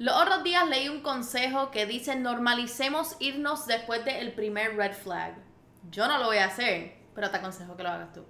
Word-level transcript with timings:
Los 0.00 0.16
otros 0.16 0.42
días 0.42 0.66
leí 0.66 0.88
un 0.88 1.02
consejo 1.02 1.70
que 1.70 1.84
dice 1.84 2.16
normalicemos 2.16 3.16
irnos 3.20 3.66
después 3.66 4.02
del 4.02 4.32
primer 4.32 4.74
red 4.74 4.94
flag. 4.94 5.34
Yo 5.90 6.08
no 6.08 6.16
lo 6.16 6.24
voy 6.24 6.38
a 6.38 6.46
hacer, 6.46 6.96
pero 7.14 7.30
te 7.30 7.36
aconsejo 7.36 7.76
que 7.76 7.82
lo 7.82 7.90
hagas 7.90 8.10
tú. 8.14 8.24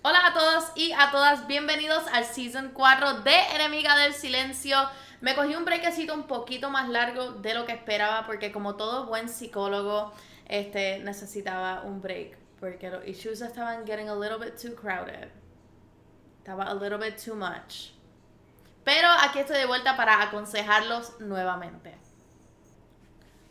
Hola 0.00 0.28
a 0.28 0.32
todos 0.32 0.72
y 0.76 0.92
a 0.92 1.10
todas, 1.10 1.46
bienvenidos 1.46 2.04
al 2.10 2.24
Season 2.24 2.70
4 2.72 3.20
de 3.20 3.38
Enemiga 3.54 3.98
del 3.98 4.14
Silencio. 4.14 4.78
Me 5.22 5.36
cogí 5.36 5.54
un 5.54 5.64
breakcito 5.64 6.14
un 6.14 6.24
poquito 6.24 6.68
más 6.68 6.88
largo 6.88 7.32
de 7.32 7.54
lo 7.54 7.64
que 7.64 7.72
esperaba 7.72 8.26
porque 8.26 8.50
como 8.50 8.74
todo 8.74 9.06
buen 9.06 9.28
psicólogo, 9.28 10.12
este, 10.46 10.98
necesitaba 10.98 11.82
un 11.82 12.02
break 12.02 12.36
porque 12.58 12.90
los 12.90 13.06
issues 13.06 13.40
estaban 13.40 13.86
getting 13.86 14.08
a 14.08 14.14
little 14.14 14.38
bit 14.38 14.56
too 14.56 14.74
crowded. 14.74 15.30
Estaba 16.38 16.64
a 16.64 16.74
little 16.74 16.98
bit 16.98 17.16
too 17.16 17.36
much. 17.36 17.92
Pero 18.84 19.08
aquí 19.20 19.38
estoy 19.38 19.58
de 19.58 19.66
vuelta 19.66 19.96
para 19.96 20.22
aconsejarlos 20.22 21.20
nuevamente. 21.20 21.96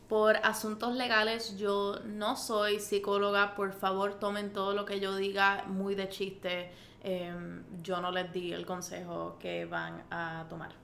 Por 0.10 0.36
asuntos 0.44 0.94
legales 0.94 1.58
yo 1.58 2.00
no 2.04 2.36
soy 2.36 2.82
psicóloga, 2.82 3.56
por 3.56 3.72
favor 3.72 4.20
tomen 4.20 4.52
todo 4.52 4.74
lo 4.74 4.84
que 4.84 5.00
yo 5.00 5.16
diga 5.16 5.64
muy 5.68 5.96
de 5.96 6.10
chiste. 6.10 6.72
Em, 7.02 7.64
yo 7.82 8.02
no 8.02 8.12
les 8.12 8.32
di 8.34 8.52
el 8.52 8.66
consejo 8.66 9.38
que 9.40 9.66
van 9.66 10.04
a 10.12 10.46
tomar. 10.50 10.81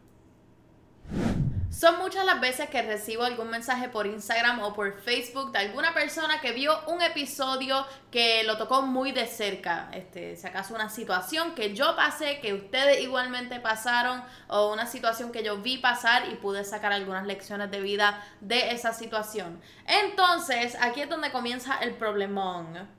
Son 1.70 1.98
muchas 2.00 2.26
las 2.26 2.40
veces 2.40 2.70
que 2.70 2.82
recibo 2.82 3.24
algún 3.24 3.50
mensaje 3.50 3.90
por 3.90 4.08
Instagram 4.08 4.62
o 4.62 4.74
por 4.74 5.00
Facebook 5.02 5.52
de 5.52 5.60
alguna 5.60 5.94
persona 5.94 6.40
que 6.40 6.54
vio 6.54 6.74
un 6.88 7.02
episodio 7.02 7.86
que 8.10 8.44
lo 8.46 8.58
tocó 8.58 8.84
muy 8.84 9.12
de 9.12 9.28
cerca. 9.28 9.90
Este, 9.92 10.38
si 10.38 10.48
acaso 10.48 10.74
una 10.74 10.90
situación 10.90 11.56
que 11.56 11.76
yo 11.76 11.96
pasé, 11.96 12.40
que 12.40 12.54
ustedes 12.54 13.02
igualmente 13.02 13.60
pasaron, 13.60 14.24
o 14.48 14.72
una 14.72 14.88
situación 14.88 15.32
que 15.32 15.44
yo 15.44 15.58
vi 15.58 15.78
pasar 15.78 16.30
y 16.32 16.36
pude 16.36 16.64
sacar 16.64 16.94
algunas 16.94 17.26
lecciones 17.26 17.70
de 17.70 17.82
vida 17.82 18.26
de 18.40 18.72
esa 18.72 18.94
situación. 18.94 19.62
Entonces, 19.86 20.78
aquí 20.80 21.02
es 21.02 21.10
donde 21.10 21.32
comienza 21.32 21.78
el 21.80 21.96
problemón 21.96 22.98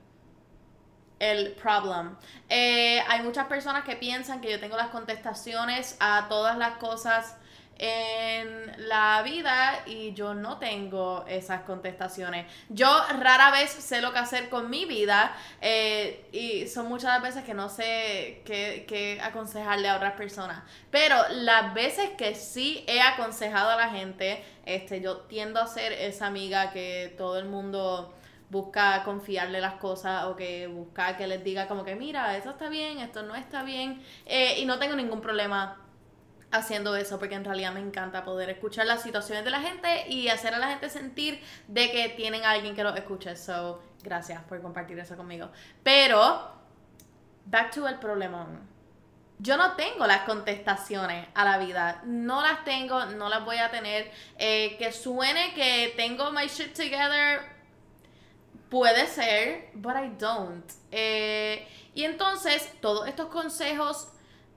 el 1.19 1.51
problem. 1.51 2.15
Eh, 2.47 3.03
hay 3.07 3.21
muchas 3.23 3.47
personas 3.47 3.83
que 3.83 3.97
piensan 3.97 4.39
que 4.39 4.49
yo 4.49 4.57
tengo 4.57 4.77
las 4.77 4.87
contestaciones 4.87 5.97
a 5.99 6.27
todas 6.29 6.57
las 6.57 6.77
cosas 6.77 7.35
en 7.79 8.73
la 8.89 9.21
vida 9.23 9.83
y 9.85 10.13
yo 10.13 10.33
no 10.33 10.57
tengo 10.57 11.23
esas 11.27 11.61
contestaciones. 11.61 12.45
Yo 12.67 12.87
rara 13.19 13.51
vez 13.51 13.71
sé 13.71 14.01
lo 14.01 14.11
que 14.11 14.19
hacer 14.19 14.49
con 14.49 14.69
mi 14.69 14.85
vida 14.85 15.33
eh, 15.61 16.27
y 16.33 16.67
son 16.67 16.87
muchas 16.87 17.11
las 17.11 17.21
veces 17.21 17.45
que 17.45 17.53
no 17.53 17.69
sé 17.69 18.41
qué, 18.45 18.85
qué, 18.87 19.19
aconsejarle 19.21 19.87
a 19.87 19.95
otras 19.95 20.13
personas. 20.13 20.61
Pero 20.91 21.15
las 21.31 21.73
veces 21.73 22.09
que 22.17 22.35
sí 22.35 22.83
he 22.85 22.99
aconsejado 22.99 23.69
a 23.69 23.77
la 23.77 23.89
gente, 23.89 24.43
este, 24.65 24.99
yo 24.99 25.21
tiendo 25.21 25.61
a 25.61 25.67
ser 25.67 25.93
esa 25.93 26.27
amiga 26.27 26.71
que 26.71 27.15
todo 27.17 27.39
el 27.39 27.45
mundo 27.45 28.13
busca 28.49 29.03
confiarle 29.03 29.61
las 29.61 29.75
cosas 29.75 30.25
o 30.25 30.35
que 30.35 30.67
busca 30.67 31.15
que 31.15 31.27
les 31.27 31.43
diga 31.43 31.67
como 31.67 31.85
que 31.85 31.95
mira, 31.95 32.35
esto 32.35 32.49
está 32.49 32.67
bien, 32.67 32.99
esto 32.99 33.23
no 33.23 33.35
está 33.35 33.63
bien 33.63 34.03
eh, 34.25 34.59
y 34.59 34.65
no 34.65 34.79
tengo 34.79 34.95
ningún 34.95 35.21
problema 35.21 35.77
haciendo 36.51 36.95
eso 36.95 37.19
porque 37.19 37.35
en 37.35 37.45
realidad 37.45 37.71
me 37.73 37.79
encanta 37.79 38.23
poder 38.23 38.49
escuchar 38.49 38.85
las 38.85 39.03
situaciones 39.03 39.43
de 39.43 39.51
la 39.51 39.61
gente 39.61 40.07
y 40.09 40.29
hacer 40.29 40.53
a 40.53 40.59
la 40.59 40.69
gente 40.69 40.89
sentir 40.89 41.41
de 41.67 41.91
que 41.91 42.09
tienen 42.09 42.43
a 42.43 42.51
alguien 42.51 42.75
que 42.75 42.83
los 42.83 42.95
escuche. 42.95 43.35
So, 43.35 43.81
gracias 44.03 44.43
por 44.43 44.61
compartir 44.61 44.97
eso 44.99 45.15
conmigo. 45.15 45.49
Pero, 45.83 46.51
back 47.45 47.73
to 47.73 47.87
el 47.87 47.99
problemón. 47.99 48.67
Yo 49.41 49.55
no 49.55 49.75
tengo 49.75 50.05
las 50.05 50.21
contestaciones 50.21 51.27
a 51.33 51.45
la 51.45 51.57
vida. 51.59 52.01
No 52.05 52.41
las 52.41 52.65
tengo, 52.65 53.05
no 53.05 53.29
las 53.29 53.45
voy 53.45 53.57
a 53.57 53.71
tener. 53.71 54.11
Eh, 54.37 54.75
que 54.77 54.91
suene 54.91 55.53
que 55.53 55.93
tengo 55.95 56.31
my 56.31 56.47
shit 56.47 56.73
together. 56.73 57.57
Puede 58.69 59.07
ser, 59.07 59.69
but 59.75 59.95
I 59.95 60.09
don't. 60.19 60.69
Eh, 60.91 61.67
y 61.95 62.03
entonces, 62.03 62.71
todos 62.81 63.07
estos 63.07 63.27
consejos 63.27 64.09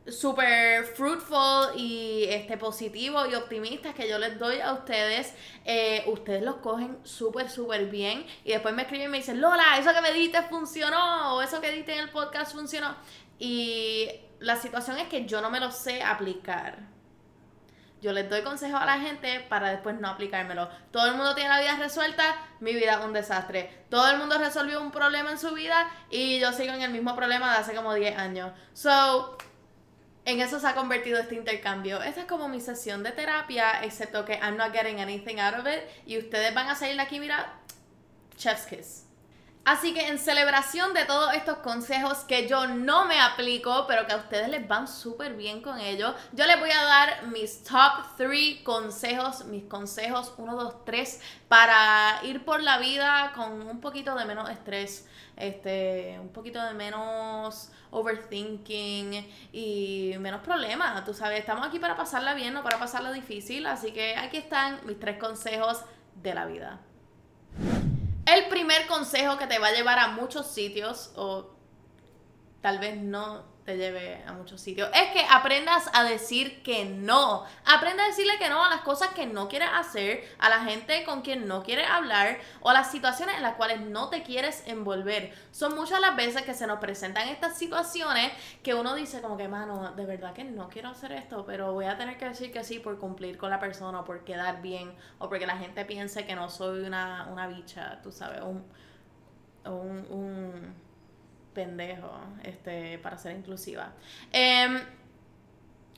super 0.08 0.84
fruitful 0.84 1.76
y 1.76 2.24
este 2.28 2.56
positivo 2.56 3.26
y 3.26 3.34
optimistas 3.34 3.94
que 3.94 4.08
yo 4.08 4.18
les 4.18 4.38
doy 4.38 4.60
a 4.60 4.72
ustedes, 4.72 5.34
eh, 5.64 6.02
ustedes 6.06 6.42
los 6.42 6.56
cogen 6.56 6.98
súper, 7.04 7.48
súper 7.48 7.86
bien 7.86 8.26
y 8.44 8.52
después 8.52 8.74
me 8.74 8.82
escriben 8.82 9.06
y 9.06 9.10
me 9.10 9.18
dicen, 9.18 9.40
Lola, 9.40 9.78
eso 9.78 9.92
que 9.92 10.00
me 10.00 10.12
diste 10.12 10.42
funcionó 10.42 11.36
o 11.36 11.42
eso 11.42 11.60
que 11.60 11.70
diste 11.70 11.94
en 11.94 12.00
el 12.00 12.10
podcast 12.10 12.52
funcionó. 12.52 12.96
Y 13.38 14.08
la 14.40 14.56
situación 14.56 14.98
es 14.98 15.08
que 15.08 15.26
yo 15.26 15.40
no 15.40 15.50
me 15.50 15.60
lo 15.60 15.70
sé 15.70 16.02
aplicar. 16.02 16.78
Yo 18.00 18.12
les 18.12 18.28
doy 18.28 18.42
consejos 18.42 18.80
a 18.80 18.84
la 18.84 18.98
gente 18.98 19.38
para 19.48 19.70
después 19.70 20.00
no 20.00 20.08
aplicármelo. 20.08 20.68
Todo 20.90 21.06
el 21.06 21.14
mundo 21.14 21.36
tiene 21.36 21.50
la 21.50 21.60
vida 21.60 21.76
resuelta, 21.76 22.36
mi 22.58 22.74
vida 22.74 22.94
es 22.94 23.04
un 23.04 23.12
desastre. 23.12 23.84
Todo 23.90 24.10
el 24.10 24.18
mundo 24.18 24.38
resolvió 24.38 24.82
un 24.82 24.90
problema 24.90 25.30
en 25.30 25.38
su 25.38 25.54
vida 25.54 25.88
y 26.10 26.40
yo 26.40 26.52
sigo 26.52 26.72
en 26.72 26.82
el 26.82 26.90
mismo 26.90 27.14
problema 27.14 27.52
de 27.52 27.58
hace 27.58 27.76
como 27.76 27.94
10 27.94 28.18
años. 28.18 28.50
So, 28.72 29.38
en 30.24 30.40
eso 30.40 30.60
se 30.60 30.66
ha 30.66 30.74
convertido 30.74 31.18
este 31.18 31.34
intercambio. 31.34 32.02
Esta 32.02 32.22
es 32.22 32.26
como 32.26 32.48
mi 32.48 32.60
sesión 32.60 33.02
de 33.02 33.10
terapia, 33.10 33.82
excepto 33.82 34.24
que 34.24 34.34
I'm 34.34 34.56
not 34.56 34.72
getting 34.72 35.00
anything 35.00 35.38
out 35.40 35.54
of 35.54 35.66
it. 35.66 35.82
Y 36.06 36.18
ustedes 36.18 36.54
van 36.54 36.68
a 36.68 36.74
salir 36.74 36.96
de 36.96 37.02
aquí, 37.02 37.18
mira, 37.18 37.54
chef's 38.36 38.66
kiss. 38.66 39.06
Así 39.64 39.94
que 39.94 40.08
en 40.08 40.18
celebración 40.18 40.92
de 40.92 41.04
todos 41.04 41.34
estos 41.34 41.58
consejos 41.58 42.24
que 42.24 42.48
yo 42.48 42.66
no 42.66 43.04
me 43.04 43.20
aplico, 43.20 43.84
pero 43.86 44.08
que 44.08 44.12
a 44.12 44.16
ustedes 44.16 44.48
les 44.48 44.66
van 44.66 44.88
súper 44.88 45.34
bien 45.36 45.62
con 45.62 45.78
ellos, 45.78 46.16
yo 46.32 46.46
les 46.46 46.58
voy 46.58 46.70
a 46.72 46.82
dar 46.82 47.26
mis 47.28 47.62
top 47.62 48.16
3 48.16 48.62
consejos, 48.64 49.44
mis 49.44 49.62
consejos 49.64 50.34
1, 50.36 50.56
2, 50.56 50.84
3, 50.84 51.20
para 51.46 52.18
ir 52.24 52.44
por 52.44 52.60
la 52.60 52.78
vida 52.78 53.32
con 53.36 53.62
un 53.62 53.80
poquito 53.80 54.16
de 54.16 54.24
menos 54.24 54.50
estrés, 54.50 55.06
este, 55.36 56.18
un 56.20 56.30
poquito 56.30 56.60
de 56.60 56.74
menos 56.74 57.70
overthinking 57.92 59.30
y 59.52 60.14
menos 60.18 60.40
problemas. 60.40 61.04
Tú 61.04 61.14
sabes, 61.14 61.38
estamos 61.38 61.64
aquí 61.64 61.78
para 61.78 61.96
pasarla 61.96 62.34
bien, 62.34 62.52
no 62.52 62.64
para 62.64 62.80
pasarla 62.80 63.12
difícil, 63.12 63.64
así 63.66 63.92
que 63.92 64.16
aquí 64.16 64.38
están 64.38 64.80
mis 64.86 64.98
tres 64.98 65.18
consejos 65.18 65.84
de 66.16 66.34
la 66.34 66.46
vida. 66.46 66.80
El 68.26 68.48
primer 68.48 68.86
consejo 68.86 69.36
que 69.36 69.46
te 69.46 69.58
va 69.58 69.68
a 69.68 69.72
llevar 69.72 69.98
a 69.98 70.08
muchos 70.08 70.46
sitios, 70.46 71.10
o 71.16 71.50
tal 72.62 72.78
vez 72.78 72.96
no 72.96 73.42
te 73.64 73.76
lleve 73.76 74.22
a 74.26 74.32
muchos 74.32 74.60
sitios, 74.60 74.88
es 74.94 75.12
que 75.12 75.24
aprendas 75.30 75.88
a 75.92 76.04
decir 76.04 76.62
que 76.62 76.84
no. 76.84 77.44
Aprenda 77.64 78.04
a 78.04 78.08
decirle 78.08 78.38
que 78.38 78.48
no 78.48 78.64
a 78.64 78.70
las 78.70 78.80
cosas 78.80 79.10
que 79.10 79.26
no 79.26 79.48
quieres 79.48 79.68
hacer, 79.72 80.24
a 80.38 80.48
la 80.48 80.60
gente 80.64 81.04
con 81.04 81.22
quien 81.22 81.46
no 81.46 81.62
quieres 81.62 81.88
hablar 81.88 82.38
o 82.60 82.70
a 82.70 82.72
las 82.72 82.90
situaciones 82.90 83.36
en 83.36 83.42
las 83.42 83.54
cuales 83.54 83.80
no 83.80 84.08
te 84.08 84.22
quieres 84.22 84.64
envolver. 84.66 85.32
Son 85.52 85.74
muchas 85.74 86.00
las 86.00 86.16
veces 86.16 86.42
que 86.42 86.54
se 86.54 86.66
nos 86.66 86.80
presentan 86.80 87.28
estas 87.28 87.56
situaciones 87.56 88.32
que 88.62 88.74
uno 88.74 88.94
dice 88.94 89.20
como 89.20 89.36
que, 89.36 89.48
mano, 89.48 89.92
de 89.92 90.06
verdad 90.06 90.32
que 90.32 90.44
no 90.44 90.68
quiero 90.68 90.88
hacer 90.88 91.12
esto, 91.12 91.44
pero 91.46 91.72
voy 91.72 91.84
a 91.84 91.96
tener 91.96 92.18
que 92.18 92.28
decir 92.28 92.52
que 92.52 92.64
sí 92.64 92.78
por 92.80 92.98
cumplir 92.98 93.38
con 93.38 93.50
la 93.50 93.60
persona 93.60 94.00
o 94.00 94.04
por 94.04 94.24
quedar 94.24 94.60
bien 94.60 94.92
o 95.18 95.28
porque 95.28 95.46
la 95.46 95.56
gente 95.56 95.84
piense 95.84 96.26
que 96.26 96.34
no 96.34 96.48
soy 96.48 96.80
una, 96.80 97.28
una 97.30 97.46
bicha, 97.46 98.00
tú 98.02 98.10
sabes, 98.10 98.40
un, 98.42 98.64
un 99.64 100.91
pendejo, 101.54 102.10
este, 102.42 102.98
para 102.98 103.18
ser 103.18 103.36
inclusiva. 103.36 103.92
Eh, 104.32 104.82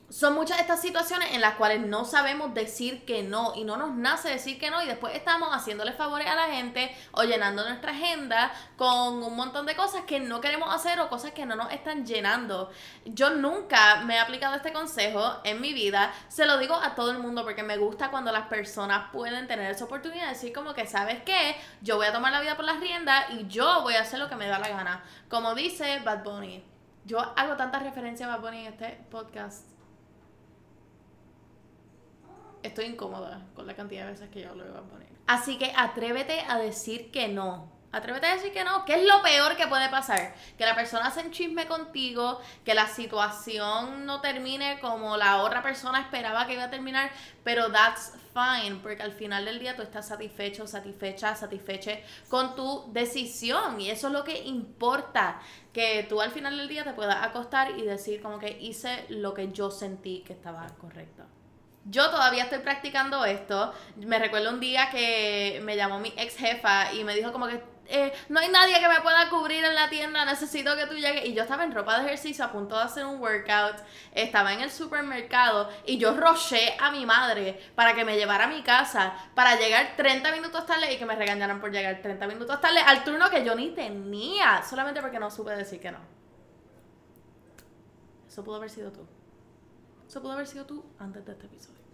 son 0.09 0.35
muchas 0.35 0.57
de 0.57 0.61
estas 0.61 0.81
situaciones 0.81 1.33
en 1.33 1.41
las 1.41 1.55
cuales 1.55 1.81
no 1.81 2.05
sabemos 2.05 2.53
decir 2.53 3.05
que 3.05 3.23
no 3.23 3.53
y 3.55 3.63
no 3.63 3.75
nos 3.75 3.95
nace 3.95 4.29
decir 4.29 4.59
que 4.59 4.69
no 4.69 4.81
y 4.83 4.85
después 4.85 5.15
estamos 5.15 5.49
haciéndole 5.49 5.93
favores 5.93 6.27
a 6.27 6.35
la 6.35 6.45
gente 6.47 6.95
o 7.11 7.23
llenando 7.23 7.63
nuestra 7.67 7.91
agenda 7.91 8.51
con 8.77 9.23
un 9.23 9.35
montón 9.35 9.65
de 9.65 9.75
cosas 9.75 10.03
que 10.03 10.19
no 10.19 10.41
queremos 10.41 10.73
hacer 10.73 10.99
o 10.99 11.09
cosas 11.09 11.31
que 11.31 11.45
no 11.45 11.55
nos 11.55 11.71
están 11.71 12.05
llenando. 12.05 12.69
Yo 13.05 13.31
nunca 13.31 14.01
me 14.05 14.15
he 14.15 14.19
aplicado 14.19 14.55
este 14.55 14.71
consejo 14.71 15.37
en 15.43 15.59
mi 15.59 15.73
vida, 15.73 16.13
se 16.27 16.45
lo 16.45 16.59
digo 16.59 16.75
a 16.75 16.93
todo 16.93 17.11
el 17.11 17.19
mundo 17.19 17.43
porque 17.43 17.63
me 17.63 17.77
gusta 17.77 18.11
cuando 18.11 18.31
las 18.31 18.47
personas 18.47 19.09
pueden 19.11 19.47
tener 19.47 19.71
esa 19.71 19.85
oportunidad 19.85 20.25
de 20.25 20.33
decir 20.33 20.53
como 20.53 20.73
que, 20.73 20.85
¿sabes 20.85 21.23
qué? 21.23 21.55
Yo 21.81 21.97
voy 21.97 22.05
a 22.05 22.13
tomar 22.13 22.31
la 22.31 22.41
vida 22.41 22.55
por 22.55 22.65
las 22.65 22.79
riendas 22.79 23.25
y 23.31 23.47
yo 23.47 23.81
voy 23.81 23.95
a 23.95 24.01
hacer 24.01 24.19
lo 24.19 24.29
que 24.29 24.35
me 24.35 24.47
da 24.47 24.59
la 24.59 24.69
gana. 24.69 25.03
Como 25.29 25.55
dice 25.55 25.99
Bad 25.99 26.23
Bunny. 26.23 26.63
Yo 27.05 27.19
hago 27.19 27.55
tanta 27.55 27.79
referencia 27.79 28.25
a 28.25 28.29
Bad 28.29 28.41
Bunny 28.41 28.65
en 28.65 28.73
este 28.73 29.05
podcast 29.11 29.74
estoy 32.63 32.85
incómoda 32.85 33.45
con 33.55 33.67
la 33.67 33.75
cantidad 33.75 34.05
de 34.05 34.11
veces 34.11 34.29
que 34.29 34.41
yo 34.41 34.55
lo 34.55 34.63
voy 34.63 34.77
a 34.77 34.81
poner. 34.81 35.07
Así 35.27 35.57
que 35.57 35.73
atrévete 35.75 36.41
a 36.47 36.57
decir 36.57 37.11
que 37.11 37.27
no. 37.27 37.75
Atrévete 37.91 38.27
a 38.27 38.35
decir 38.35 38.51
que 38.51 38.65
no. 38.65 38.83
¿Qué 38.83 38.95
es 38.95 39.07
lo 39.07 39.21
peor 39.21 39.55
que 39.55 39.67
puede 39.67 39.87
pasar? 39.87 40.35
Que 40.57 40.65
la 40.65 40.75
persona 40.75 41.11
se 41.11 41.31
chisme 41.31 41.65
contigo, 41.65 42.41
que 42.65 42.73
la 42.73 42.87
situación 42.87 44.05
no 44.05 44.19
termine 44.19 44.79
como 44.81 45.15
la 45.15 45.41
otra 45.43 45.63
persona 45.63 46.01
esperaba 46.01 46.45
que 46.45 46.55
iba 46.55 46.65
a 46.65 46.69
terminar, 46.69 47.09
pero 47.45 47.71
that's 47.71 48.11
fine, 48.33 48.81
porque 48.83 49.01
al 49.01 49.13
final 49.13 49.45
del 49.45 49.59
día 49.59 49.77
tú 49.77 49.81
estás 49.81 50.09
satisfecho, 50.09 50.67
satisfecha, 50.67 51.35
satisfeche 51.35 52.03
con 52.27 52.53
tu 52.53 52.91
decisión 52.91 53.79
y 53.79 53.89
eso 53.89 54.07
es 54.07 54.13
lo 54.13 54.25
que 54.25 54.43
importa, 54.43 55.39
que 55.71 56.05
tú 56.09 56.19
al 56.19 56.31
final 56.31 56.57
del 56.57 56.67
día 56.67 56.83
te 56.83 56.91
puedas 56.91 57.23
acostar 57.23 57.79
y 57.79 57.83
decir 57.83 58.21
como 58.21 58.39
que 58.39 58.57
hice 58.59 59.05
lo 59.07 59.33
que 59.33 59.53
yo 59.53 59.71
sentí 59.71 60.19
que 60.19 60.33
estaba 60.33 60.67
correcto. 60.81 61.23
Yo 61.85 62.09
todavía 62.09 62.43
estoy 62.43 62.59
practicando 62.59 63.25
esto. 63.25 63.71
Me 63.95 64.17
recuerdo 64.17 64.49
un 64.49 64.59
día 64.59 64.89
que 64.89 65.61
me 65.63 65.75
llamó 65.75 65.99
mi 65.99 66.13
ex 66.17 66.35
jefa 66.35 66.91
y 66.93 67.03
me 67.03 67.15
dijo 67.15 67.31
como 67.31 67.47
que 67.47 67.61
eh, 67.87 68.11
no 68.29 68.39
hay 68.39 68.49
nadie 68.49 68.79
que 68.79 68.87
me 68.87 69.01
pueda 69.01 69.29
cubrir 69.29 69.63
en 69.63 69.75
la 69.75 69.87
tienda, 69.89 70.25
necesito 70.25 70.75
que 70.75 70.87
tú 70.87 70.95
llegues. 70.95 71.25
Y 71.25 71.33
yo 71.33 71.43
estaba 71.43 71.63
en 71.63 71.73
ropa 71.73 71.99
de 71.99 72.05
ejercicio 72.05 72.43
a 72.43 72.51
punto 72.51 72.75
de 72.75 72.83
hacer 72.83 73.05
un 73.05 73.21
workout, 73.21 73.75
estaba 74.11 74.53
en 74.53 74.61
el 74.61 74.71
supermercado 74.71 75.69
y 75.85 75.99
yo 75.99 76.15
roché 76.15 76.75
a 76.79 76.89
mi 76.89 77.05
madre 77.05 77.59
para 77.75 77.93
que 77.93 78.03
me 78.03 78.17
llevara 78.17 78.45
a 78.45 78.47
mi 78.47 78.63
casa, 78.63 79.13
para 79.35 79.55
llegar 79.55 79.93
30 79.95 80.31
minutos 80.31 80.65
tarde 80.65 80.91
y 80.91 80.97
que 80.97 81.05
me 81.05 81.15
regañaran 81.15 81.61
por 81.61 81.71
llegar 81.71 82.01
30 82.01 82.25
minutos 82.27 82.59
tarde 82.59 82.79
al 82.79 83.03
turno 83.03 83.29
que 83.29 83.45
yo 83.45 83.53
ni 83.53 83.69
tenía, 83.75 84.63
solamente 84.67 85.01
porque 85.01 85.19
no 85.19 85.29
supe 85.29 85.51
decir 85.51 85.79
que 85.79 85.91
no. 85.91 85.99
Eso 88.27 88.43
pudo 88.43 88.55
haber 88.55 88.71
sido 88.71 88.91
tú. 88.91 89.07
Eso 90.07 90.21
pudo 90.21 90.33
haber 90.33 90.47
sido 90.47 90.65
tú 90.65 90.83
antes 90.99 91.25
de 91.25 91.31
este 91.31 91.45
episodio. 91.47 91.85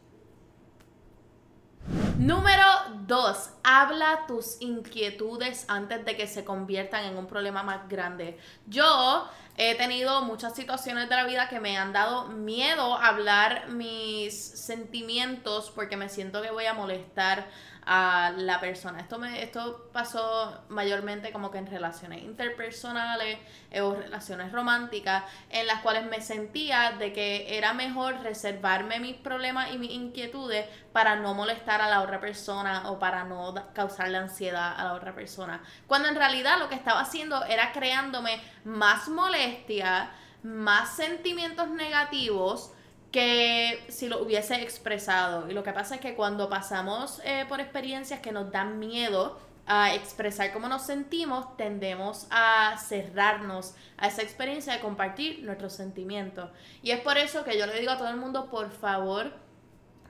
Número 2.18 2.64
2. 3.08 3.50
Habla 3.64 4.26
tus 4.28 4.62
inquietudes 4.62 5.66
antes 5.68 6.06
de 6.06 6.16
que 6.16 6.28
se 6.28 6.46
conviertan 6.46 7.06
en 7.06 7.18
un 7.18 7.26
problema 7.26 7.64
más 7.64 7.90
grande. 7.90 8.38
Yo 8.68 9.28
he 9.58 9.76
tenido 9.76 10.22
muchas 10.22 10.56
situaciones 10.56 11.10
de 11.10 11.16
la 11.16 11.26
vida 11.26 11.50
que 11.50 11.60
me 11.60 11.78
han 11.78 11.94
dado 11.94 12.28
miedo 12.28 12.96
hablar 12.96 13.70
mis 13.70 14.36
sentimientos 14.40 15.72
porque 15.74 15.98
me 15.98 16.10
siento 16.10 16.42
que 16.42 16.52
voy 16.52 16.66
a 16.66 16.74
molestar 16.74 17.48
a 17.86 18.32
la 18.38 18.60
persona. 18.60 19.00
Esto, 19.00 19.18
me, 19.18 19.42
esto 19.42 19.90
pasó 19.92 20.64
mayormente 20.70 21.32
como 21.32 21.50
que 21.50 21.58
en 21.58 21.68
relaciones 21.68 22.24
interpersonales 22.24 23.40
eh, 23.72 23.82
o 23.82 23.96
relaciones 23.96 24.52
románticas, 24.52 25.24
en 25.50 25.66
las 25.68 25.82
cuales 25.82 26.06
me 26.06 26.22
sentía 26.22 26.92
de 27.00 27.12
que 27.12 27.58
era 27.58 27.74
mejor 27.74 28.22
reservarme 28.22 29.00
mis 29.00 29.16
problemas 29.16 29.74
y 29.74 29.78
mis 29.78 29.92
inquietudes 29.92 30.68
para 30.92 31.16
no 31.16 31.34
molestar 31.34 31.82
a 31.82 31.90
la 31.90 32.02
otra 32.02 32.20
persona 32.20 32.90
o 32.90 33.00
para 33.00 33.24
no 33.24 33.54
causarle 33.74 34.18
ansiedad 34.18 34.74
a 34.78 34.84
la 34.84 34.94
otra 34.94 35.16
persona. 35.16 35.62
Cuando 35.88 36.08
en 36.08 36.16
realidad 36.16 36.60
lo 36.60 36.70
que 36.70 36.76
estaba 36.76 37.02
haciendo 37.02 37.44
era 37.46 37.72
creándome 37.72 38.42
más 38.64 39.10
molestia, 39.10 40.12
más 40.44 40.96
sentimientos 40.96 41.70
negativos, 41.70 42.74
que 43.12 43.84
si 43.90 44.08
lo 44.08 44.22
hubiese 44.24 44.56
expresado. 44.62 45.50
Y 45.50 45.54
lo 45.54 45.64
que 45.64 45.74
pasa 45.74 45.96
es 45.96 46.02
que 46.02 46.16
cuando 46.16 46.50
pasamos 46.50 47.22
eh, 47.26 47.46
por 47.48 47.60
experiencias 47.60 48.20
que 48.22 48.32
nos 48.32 48.52
dan 48.52 48.80
miedo 48.80 49.40
a 49.68 49.94
expresar 49.94 50.52
cómo 50.52 50.68
nos 50.68 50.86
sentimos, 50.86 51.56
tendemos 51.56 52.28
a 52.30 52.78
cerrarnos 52.78 53.74
a 53.98 54.08
esa 54.08 54.22
experiencia 54.22 54.74
de 54.74 54.80
compartir 54.80 55.44
nuestros 55.44 55.74
sentimientos. 55.74 56.50
Y 56.82 56.92
es 56.92 57.00
por 57.02 57.18
eso 57.18 57.44
que 57.44 57.58
yo 57.58 57.66
le 57.66 57.80
digo 57.80 57.92
a 57.92 57.98
todo 57.98 58.10
el 58.10 58.18
mundo, 58.18 58.50
por 58.50 58.72
favor, 58.72 59.32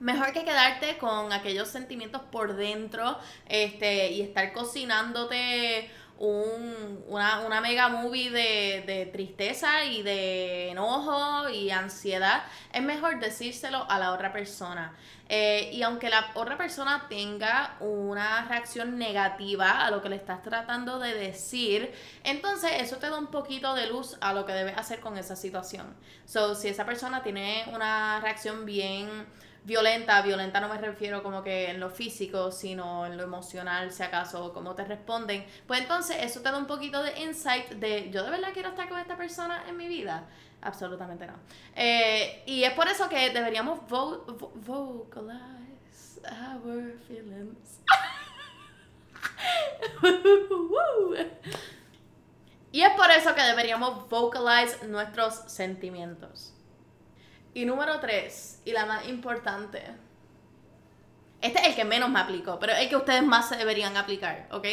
mejor 0.00 0.32
que 0.32 0.44
quedarte 0.44 0.98
con 0.98 1.32
aquellos 1.32 1.68
sentimientos 1.68 2.22
por 2.32 2.56
dentro 2.56 3.18
este, 3.48 4.10
y 4.10 4.22
estar 4.22 4.52
cocinándote 4.52 5.90
un, 6.18 6.51
una, 7.12 7.40
una, 7.40 7.60
mega 7.60 7.88
movie 7.88 8.30
de, 8.30 8.84
de, 8.86 9.06
tristeza 9.06 9.84
y 9.84 10.02
de 10.02 10.70
enojo 10.70 11.48
y 11.48 11.70
ansiedad, 11.70 12.42
es 12.72 12.82
mejor 12.82 13.20
decírselo 13.20 13.86
a 13.90 13.98
la 13.98 14.12
otra 14.12 14.32
persona. 14.32 14.94
Eh, 15.34 15.70
y 15.72 15.82
aunque 15.82 16.10
la 16.10 16.30
otra 16.34 16.58
persona 16.58 17.06
tenga 17.08 17.76
una 17.80 18.44
reacción 18.48 18.98
negativa 18.98 19.86
a 19.86 19.90
lo 19.90 20.02
que 20.02 20.10
le 20.10 20.16
estás 20.16 20.42
tratando 20.42 20.98
de 20.98 21.14
decir, 21.14 21.90
entonces 22.22 22.70
eso 22.76 22.96
te 22.96 23.08
da 23.08 23.18
un 23.18 23.28
poquito 23.28 23.74
de 23.74 23.86
luz 23.86 24.18
a 24.20 24.34
lo 24.34 24.44
que 24.44 24.52
debes 24.52 24.76
hacer 24.76 25.00
con 25.00 25.16
esa 25.16 25.34
situación. 25.34 25.96
So, 26.26 26.54
si 26.54 26.68
esa 26.68 26.84
persona 26.84 27.22
tiene 27.22 27.64
una 27.72 28.20
reacción 28.20 28.66
bien 28.66 29.08
violenta, 29.64 30.20
violenta 30.22 30.60
no 30.60 30.68
me 30.68 30.78
refiero 30.78 31.22
como 31.22 31.42
que 31.42 31.70
en 31.70 31.80
lo 31.80 31.90
físico, 31.90 32.50
sino 32.50 33.06
en 33.06 33.16
lo 33.16 33.22
emocional, 33.22 33.92
si 33.92 34.02
acaso, 34.02 34.52
cómo 34.52 34.74
te 34.74 34.84
responden, 34.84 35.46
pues 35.66 35.80
entonces 35.80 36.16
eso 36.20 36.40
te 36.40 36.50
da 36.50 36.58
un 36.58 36.66
poquito 36.66 37.02
de 37.02 37.20
insight 37.20 37.68
de 37.70 38.10
yo 38.10 38.24
de 38.24 38.30
verdad 38.30 38.48
quiero 38.52 38.70
estar 38.70 38.88
con 38.88 38.98
esta 38.98 39.16
persona 39.16 39.64
en 39.68 39.76
mi 39.76 39.88
vida. 39.88 40.24
Absolutamente 40.60 41.26
no. 41.26 41.34
Eh, 41.74 42.44
y 42.46 42.62
es 42.62 42.72
por 42.72 42.86
eso 42.88 43.08
que 43.08 43.30
deberíamos 43.30 43.80
vo 43.88 44.24
y 52.72 52.82
es 52.82 52.94
por 52.94 53.10
eso 53.10 53.34
que 53.34 53.42
deberíamos 53.42 54.08
vocalize 54.08 54.86
nuestros 54.86 55.34
sentimientos. 55.46 56.51
Y 57.54 57.64
número 57.64 58.00
tres, 58.00 58.60
y 58.64 58.72
la 58.72 58.86
más 58.86 59.06
importante. 59.08 59.82
Este 61.42 61.60
es 61.60 61.68
el 61.68 61.74
que 61.74 61.84
menos 61.84 62.08
me 62.08 62.20
aplicó, 62.20 62.58
pero 62.58 62.72
es 62.72 62.80
el 62.80 62.88
que 62.88 62.96
ustedes 62.96 63.22
más 63.22 63.48
se 63.48 63.56
deberían 63.56 63.96
aplicar, 63.96 64.46
¿ok? 64.52 64.66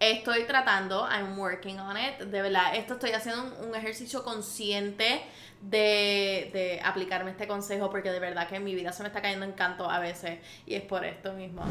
Estoy 0.00 0.44
tratando, 0.44 1.08
I'm 1.08 1.38
working 1.38 1.78
on 1.80 1.96
it, 1.96 2.18
de 2.18 2.42
verdad, 2.42 2.74
esto 2.74 2.94
estoy 2.94 3.12
haciendo 3.12 3.56
un, 3.64 3.74
ejercicio 3.74 4.22
consciente 4.22 5.22
de, 5.60 6.50
de, 6.52 6.80
aplicarme 6.84 7.32
este 7.32 7.48
consejo 7.48 7.90
porque 7.90 8.10
de 8.10 8.20
verdad 8.20 8.48
que 8.48 8.60
mi 8.60 8.74
vida 8.74 8.92
se 8.92 9.02
me 9.02 9.08
está 9.08 9.22
cayendo 9.22 9.44
en 9.44 9.52
canto 9.52 9.90
a 9.90 9.98
veces 9.98 10.38
y 10.66 10.74
es 10.74 10.82
por 10.82 11.04
esto 11.04 11.32
mismo. 11.32 11.64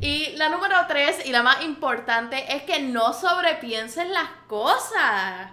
Y 0.00 0.34
la 0.36 0.48
número 0.48 0.76
tres 0.88 1.26
y 1.26 1.30
la 1.30 1.42
más 1.42 1.62
importante 1.62 2.54
es 2.54 2.62
que 2.62 2.80
no 2.80 3.12
sobrepiensen 3.12 4.12
las 4.12 4.30
cosas. 4.46 5.50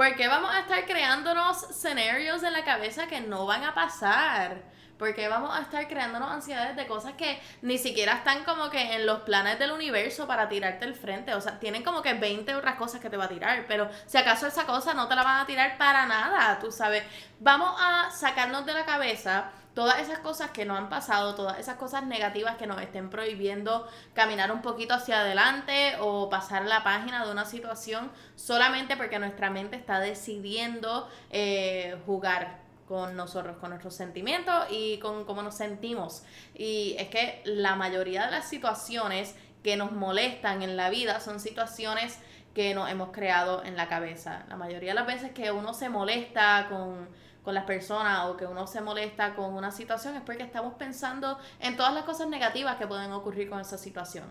Porque 0.00 0.28
vamos 0.28 0.50
a 0.54 0.60
estar 0.60 0.86
creándonos 0.86 1.62
escenarios 1.64 2.42
en 2.42 2.54
la 2.54 2.64
cabeza 2.64 3.06
que 3.06 3.20
no 3.20 3.44
van 3.44 3.64
a 3.64 3.74
pasar. 3.74 4.62
Porque 4.98 5.28
vamos 5.28 5.54
a 5.54 5.60
estar 5.60 5.86
creándonos 5.88 6.30
ansiedades 6.30 6.74
de 6.74 6.86
cosas 6.86 7.12
que 7.18 7.38
ni 7.60 7.76
siquiera 7.76 8.14
están 8.14 8.44
como 8.44 8.70
que 8.70 8.94
en 8.94 9.04
los 9.04 9.20
planes 9.24 9.58
del 9.58 9.72
universo 9.72 10.26
para 10.26 10.48
tirarte 10.48 10.86
el 10.86 10.94
frente. 10.94 11.34
O 11.34 11.40
sea, 11.42 11.60
tienen 11.60 11.82
como 11.82 12.00
que 12.00 12.14
20 12.14 12.54
otras 12.54 12.76
cosas 12.76 13.02
que 13.02 13.10
te 13.10 13.18
va 13.18 13.24
a 13.24 13.28
tirar. 13.28 13.66
Pero 13.68 13.90
si 14.06 14.16
acaso 14.16 14.46
esa 14.46 14.64
cosa 14.64 14.94
no 14.94 15.06
te 15.06 15.14
la 15.14 15.22
van 15.22 15.42
a 15.42 15.46
tirar 15.46 15.76
para 15.76 16.06
nada, 16.06 16.58
tú 16.60 16.72
sabes. 16.72 17.04
Vamos 17.38 17.78
a 17.78 18.10
sacarnos 18.10 18.64
de 18.64 18.72
la 18.72 18.86
cabeza 18.86 19.50
todas 19.74 20.00
esas 20.00 20.18
cosas 20.18 20.50
que 20.50 20.64
no 20.64 20.76
han 20.76 20.88
pasado, 20.88 21.34
todas 21.34 21.58
esas 21.58 21.76
cosas 21.76 22.04
negativas 22.04 22.56
que 22.56 22.66
nos 22.66 22.80
estén 22.80 23.10
prohibiendo 23.10 23.86
caminar 24.14 24.52
un 24.52 24.62
poquito 24.62 24.94
hacia 24.94 25.20
adelante 25.20 25.96
o 26.00 26.28
pasar 26.28 26.66
la 26.66 26.82
página 26.82 27.24
de 27.24 27.32
una 27.32 27.44
situación 27.44 28.10
solamente 28.36 28.96
porque 28.96 29.18
nuestra 29.18 29.50
mente 29.50 29.76
está 29.76 30.00
decidiendo 30.00 31.08
eh, 31.30 31.96
jugar 32.06 32.60
con 32.88 33.14
nosotros, 33.16 33.56
con 33.58 33.70
nuestros 33.70 33.94
sentimientos 33.94 34.66
y 34.68 34.98
con 34.98 35.24
cómo 35.24 35.42
nos 35.42 35.54
sentimos. 35.54 36.24
Y 36.54 36.96
es 36.98 37.08
que 37.08 37.40
la 37.44 37.76
mayoría 37.76 38.24
de 38.24 38.32
las 38.32 38.48
situaciones 38.48 39.36
que 39.62 39.76
nos 39.76 39.92
molestan 39.92 40.62
en 40.62 40.76
la 40.76 40.90
vida 40.90 41.20
son 41.20 41.38
situaciones 41.38 42.18
que 42.54 42.74
nos 42.74 42.90
hemos 42.90 43.10
creado 43.10 43.62
en 43.62 43.76
la 43.76 43.88
cabeza. 43.88 44.44
La 44.48 44.56
mayoría 44.56 44.90
de 44.90 44.94
las 44.94 45.06
veces 45.06 45.30
que 45.30 45.52
uno 45.52 45.72
se 45.72 45.88
molesta 45.88 46.66
con 46.68 47.08
con 47.50 47.54
las 47.56 47.64
personas 47.64 48.26
o 48.26 48.36
que 48.36 48.46
uno 48.46 48.68
se 48.68 48.80
molesta 48.80 49.34
con 49.34 49.54
una 49.54 49.72
situación 49.72 50.14
es 50.14 50.22
porque 50.22 50.44
estamos 50.44 50.74
pensando 50.74 51.36
en 51.58 51.76
todas 51.76 51.92
las 51.92 52.04
cosas 52.04 52.28
negativas 52.28 52.76
que 52.76 52.86
pueden 52.86 53.10
ocurrir 53.10 53.50
con 53.50 53.58
esa 53.58 53.76
situación. 53.76 54.26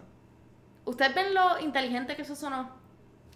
¿Ustedes 0.85 1.13
ven 1.13 1.33
lo 1.33 1.59
inteligente 1.59 2.15
que 2.15 2.21
eso 2.21 2.33
sonó? 2.33 2.71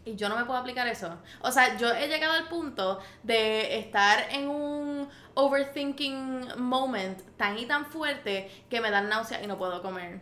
Y 0.06 0.16
yo 0.16 0.30
no 0.30 0.38
me 0.38 0.46
puedo 0.46 0.58
aplicar 0.58 0.88
eso. 0.88 1.18
O 1.42 1.52
sea, 1.52 1.75
yo 1.75 1.92
he 1.92 2.08
llegado 2.08 2.32
al 2.32 2.48
punto 2.48 3.02
de 3.24 3.78
estar 3.78 4.25
en 4.30 4.48
un 4.48 5.10
overthinking 5.34 6.60
moment 6.60 7.20
tan 7.36 7.58
y 7.58 7.66
tan 7.66 7.86
fuerte 7.86 8.66
que 8.70 8.80
me 8.80 8.90
dan 8.90 9.10
náuseas 9.10 9.44
y 9.44 9.48
no 9.48 9.58
puedo 9.58 9.82
comer. 9.82 10.22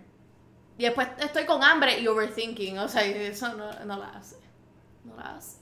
Y 0.79 0.85
después 0.85 1.07
estoy 1.19 1.45
con 1.45 1.63
hambre 1.63 1.99
y 1.99 2.07
overthinking. 2.07 2.79
O 2.79 2.87
sea, 2.87 3.03
eso 3.03 3.53
no, 3.53 3.71
no 3.85 3.97
la 3.97 4.09
hace. 4.09 4.37
No 5.03 5.15
la 5.15 5.35
hace. 5.35 5.57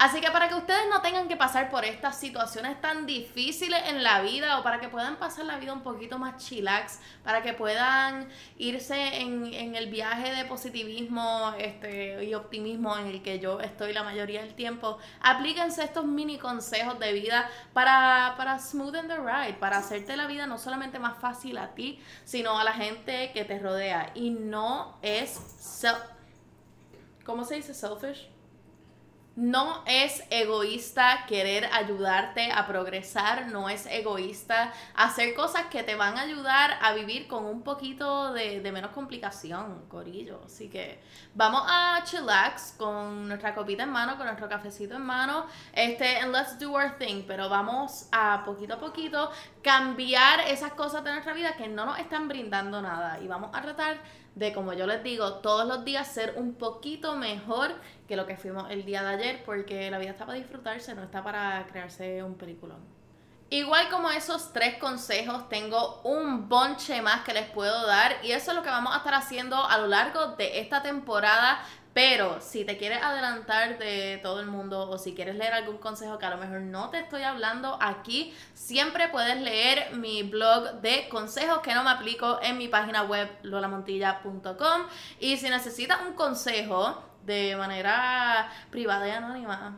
Así 0.00 0.22
que 0.22 0.30
para 0.30 0.48
que 0.48 0.54
ustedes 0.54 0.88
no 0.88 1.02
tengan 1.02 1.28
que 1.28 1.36
pasar 1.36 1.68
por 1.68 1.84
estas 1.84 2.16
situaciones 2.18 2.80
tan 2.80 3.04
difíciles 3.04 3.82
en 3.86 4.02
la 4.02 4.22
vida 4.22 4.58
o 4.58 4.62
para 4.62 4.80
que 4.80 4.88
puedan 4.88 5.16
pasar 5.16 5.44
la 5.44 5.58
vida 5.58 5.74
un 5.74 5.82
poquito 5.82 6.18
más 6.18 6.42
chillax, 6.42 7.00
para 7.22 7.42
que 7.42 7.52
puedan 7.52 8.26
irse 8.56 9.20
en, 9.20 9.74
el 9.74 9.90
viaje 9.90 10.34
de 10.34 10.46
positivismo 10.46 11.52
este, 11.58 12.24
y 12.24 12.32
optimismo 12.32 12.96
en 12.96 13.08
el 13.08 13.22
que 13.22 13.40
yo 13.40 13.60
estoy 13.60 13.92
la 13.92 14.02
mayoría 14.02 14.40
del 14.40 14.54
tiempo, 14.54 14.96
aplíquense 15.20 15.84
estos 15.84 16.06
mini 16.06 16.38
consejos 16.38 16.98
de 16.98 17.12
vida 17.12 17.50
para, 17.74 18.36
para 18.38 18.58
smoothen 18.58 19.06
the 19.06 19.18
ride, 19.18 19.58
para 19.60 19.76
hacerte 19.76 20.16
la 20.16 20.26
vida 20.26 20.46
no 20.46 20.56
solamente 20.56 20.98
más 20.98 21.18
fácil 21.18 21.58
a 21.58 21.74
ti, 21.74 22.00
sino 22.24 22.58
a 22.58 22.64
la 22.64 22.72
gente 22.72 23.32
que 23.34 23.44
te 23.44 23.58
rodea. 23.58 24.12
Y 24.14 24.30
no 24.30 24.96
es... 25.02 25.84
¿Cómo 27.22 27.44
se 27.44 27.56
dice 27.56 27.74
selfish? 27.74 28.39
No 29.40 29.82
es 29.86 30.22
egoísta 30.28 31.24
querer 31.26 31.64
ayudarte 31.72 32.52
a 32.52 32.66
progresar, 32.66 33.46
no 33.46 33.70
es 33.70 33.86
egoísta 33.86 34.70
hacer 34.94 35.34
cosas 35.34 35.64
que 35.70 35.82
te 35.82 35.94
van 35.94 36.18
a 36.18 36.20
ayudar 36.20 36.76
a 36.82 36.92
vivir 36.92 37.26
con 37.26 37.46
un 37.46 37.62
poquito 37.62 38.34
de, 38.34 38.60
menos 38.70 38.90
complicación, 38.90 39.86
corillo. 39.88 40.42
Así 40.44 40.68
que 40.68 41.00
vamos 41.34 41.62
a 41.66 42.02
chillax 42.04 42.74
con 42.76 43.28
nuestra 43.28 43.54
copita 43.54 43.84
en 43.84 43.88
mano, 43.88 44.18
con 44.18 44.26
nuestro 44.26 44.46
cafecito 44.46 44.96
en 44.96 45.06
mano, 45.06 45.46
este, 45.72 46.18
and 46.18 46.32
let's 46.32 46.58
do 46.58 46.74
our 46.74 46.98
thing, 46.98 47.22
pero 47.26 47.48
vamos 47.48 48.08
a 48.12 48.42
poquito 48.44 48.74
a 48.74 48.78
poquito 48.78 49.30
cambiar 49.62 50.40
esas 50.48 50.72
cosas 50.72 51.02
de 51.02 51.12
nuestra 51.12 51.32
vida 51.32 51.56
que 51.56 51.66
no 51.66 51.86
nos 51.86 51.98
están 51.98 52.28
brindando 52.28 52.82
nada 52.82 53.18
y 53.18 53.26
vamos 53.26 53.52
a 53.54 53.62
tratar 53.62 54.02
de, 54.34 54.52
como 54.52 54.72
yo 54.72 54.86
les 54.86 55.02
digo, 55.02 55.34
todos 55.34 55.66
los 55.66 55.84
días 55.84 56.06
ser 56.06 56.34
un 56.36 56.54
poquito 56.54 57.16
mejor 57.16 57.70
que 58.06 58.16
lo 58.16 58.26
que 58.26 58.36
fuimos 58.36 58.70
el 58.70 58.84
día 58.84 59.02
de 59.02 59.08
ayer, 59.08 59.42
porque 59.44 59.90
la 59.90 59.98
vida 59.98 60.10
está 60.10 60.26
para 60.26 60.38
disfrutarse, 60.38 60.94
no 60.94 61.02
está 61.02 61.22
para 61.22 61.66
crearse 61.66 62.22
un 62.22 62.34
peliculón. 62.34 62.99
Igual 63.50 63.88
como 63.90 64.10
esos 64.10 64.52
tres 64.52 64.76
consejos, 64.78 65.48
tengo 65.48 66.00
un 66.04 66.48
bonche 66.48 67.02
más 67.02 67.22
que 67.22 67.34
les 67.34 67.50
puedo 67.50 67.86
dar 67.86 68.16
y 68.22 68.30
eso 68.30 68.52
es 68.52 68.56
lo 68.56 68.62
que 68.62 68.70
vamos 68.70 68.94
a 68.94 68.98
estar 68.98 69.14
haciendo 69.14 69.56
a 69.64 69.78
lo 69.78 69.88
largo 69.88 70.28
de 70.36 70.60
esta 70.60 70.82
temporada 70.82 71.60
pero 71.92 72.40
si 72.40 72.64
te 72.64 72.76
quieres 72.76 73.02
adelantar 73.02 73.78
de 73.78 74.20
todo 74.22 74.40
el 74.40 74.46
mundo 74.46 74.88
o 74.88 74.96
si 74.98 75.12
quieres 75.14 75.34
leer 75.34 75.52
algún 75.54 75.78
consejo 75.78 76.18
que 76.18 76.26
a 76.26 76.30
lo 76.30 76.36
mejor 76.36 76.60
no 76.60 76.88
te 76.90 77.00
estoy 77.00 77.22
hablando 77.22 77.78
aquí, 77.80 78.32
siempre 78.54 79.08
puedes 79.08 79.40
leer 79.40 79.96
mi 79.96 80.22
blog 80.22 80.80
de 80.80 81.08
consejos 81.08 81.58
que 81.60 81.74
no 81.74 81.82
me 81.82 81.90
aplico 81.90 82.38
en 82.42 82.58
mi 82.58 82.68
página 82.68 83.02
web 83.02 83.28
lolamontilla.com. 83.42 84.82
Y 85.18 85.36
si 85.38 85.50
necesitas 85.50 86.00
un 86.06 86.14
consejo 86.14 87.02
de 87.24 87.56
manera 87.56 88.48
privada 88.70 89.08
y 89.08 89.10
anónima, 89.10 89.76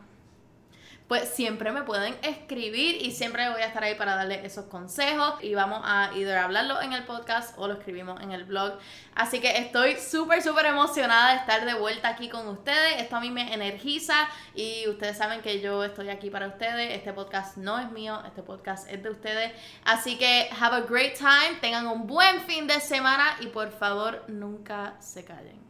pues 1.13 1.29
siempre 1.29 1.71
me 1.71 1.83
pueden 1.83 2.15
escribir 2.23 2.95
y 2.99 3.11
siempre 3.11 3.47
voy 3.51 3.61
a 3.61 3.67
estar 3.67 3.83
ahí 3.83 3.93
para 3.93 4.15
darles 4.15 4.43
esos 4.43 4.65
consejos 4.65 5.35
y 5.43 5.53
vamos 5.53 5.81
a 5.83 6.09
either 6.15 6.39
hablarlo 6.39 6.81
en 6.81 6.91
el 6.91 7.03
podcast 7.03 7.55
o 7.59 7.67
lo 7.67 7.75
escribimos 7.75 8.19
en 8.19 8.31
el 8.31 8.45
blog. 8.45 8.79
Así 9.13 9.39
que 9.39 9.59
estoy 9.59 9.97
súper, 9.97 10.41
súper 10.41 10.65
emocionada 10.65 11.33
de 11.33 11.35
estar 11.41 11.65
de 11.65 11.75
vuelta 11.75 12.07
aquí 12.07 12.29
con 12.29 12.47
ustedes. 12.47 12.99
Esto 12.99 13.17
a 13.17 13.19
mí 13.19 13.29
me 13.29 13.53
energiza 13.53 14.27
y 14.55 14.87
ustedes 14.87 15.15
saben 15.15 15.41
que 15.41 15.61
yo 15.61 15.83
estoy 15.83 16.09
aquí 16.09 16.31
para 16.31 16.47
ustedes. 16.47 16.95
Este 16.95 17.13
podcast 17.13 17.57
no 17.57 17.77
es 17.77 17.91
mío, 17.91 18.19
este 18.25 18.41
podcast 18.41 18.89
es 18.89 19.03
de 19.03 19.11
ustedes. 19.11 19.51
Así 19.85 20.17
que 20.17 20.49
have 20.59 20.77
a 20.77 20.81
great 20.81 21.15
time, 21.15 21.59
tengan 21.61 21.85
un 21.85 22.07
buen 22.07 22.41
fin 22.47 22.65
de 22.65 22.79
semana 22.79 23.37
y 23.39 23.45
por 23.49 23.69
favor 23.69 24.23
nunca 24.29 24.95
se 24.99 25.23
callen. 25.23 25.61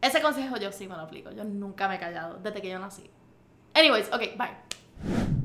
Ese 0.00 0.20
consejo 0.20 0.56
yo 0.56 0.72
sí 0.72 0.88
me 0.88 0.96
lo 0.96 1.02
aplico. 1.02 1.30
Yo 1.30 1.44
nunca 1.44 1.86
me 1.86 1.94
he 1.94 1.98
callado 2.00 2.38
desde 2.38 2.60
que 2.60 2.70
yo 2.70 2.80
nací. 2.80 3.08
Anyways, 3.72 4.08
ok, 4.12 4.36
bye. 4.36 4.79
you 5.08 5.39